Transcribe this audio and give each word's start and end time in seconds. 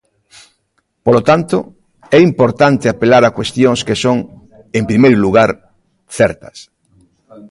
Polo 1.05 1.21
tanto, 1.29 1.57
é 2.17 2.19
importante 2.29 2.85
apelar 2.87 3.23
a 3.25 3.35
cuestións 3.39 3.79
que 3.87 3.99
son, 4.03 4.17
en 4.77 4.83
primeiro 4.89 5.19
lugar, 5.25 5.49
certas. 6.19 6.57